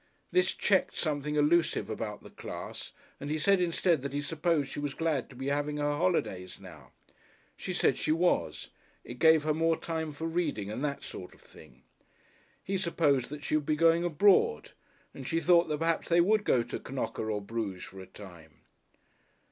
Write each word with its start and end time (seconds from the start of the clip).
This 0.31 0.55
checked 0.55 0.97
something 0.97 1.37
allusive 1.37 1.87
about 1.87 2.23
the 2.23 2.31
class 2.31 2.91
and 3.19 3.29
he 3.29 3.37
said 3.37 3.61
instead 3.61 4.01
that 4.01 4.13
he 4.13 4.19
supposed 4.23 4.71
she 4.71 4.79
was 4.79 4.95
glad 4.95 5.29
to 5.29 5.35
be 5.35 5.49
having 5.49 5.77
her 5.77 5.95
holidays 5.95 6.59
now. 6.59 6.91
She 7.55 7.71
said 7.71 7.99
she 7.99 8.11
was, 8.11 8.69
it 9.03 9.19
gave 9.19 9.43
her 9.43 9.53
more 9.53 9.77
time 9.79 10.11
for 10.11 10.25
reading 10.25 10.71
and 10.71 10.83
that 10.83 11.03
sort 11.03 11.35
of 11.35 11.41
thing. 11.41 11.83
He 12.63 12.79
supposed 12.79 13.29
that 13.29 13.43
she 13.43 13.55
would 13.55 13.65
be 13.67 13.75
going 13.75 14.03
abroad 14.03 14.71
and 15.13 15.27
she 15.27 15.39
thought 15.39 15.67
that 15.69 15.77
perhaps 15.77 16.09
they 16.09 16.19
would 16.19 16.45
go 16.45 16.63
to 16.63 16.79
Knocke 16.79 17.19
or 17.19 17.39
Bruges 17.39 17.83
for 17.83 17.99
a 17.99 18.07
time. 18.07 18.61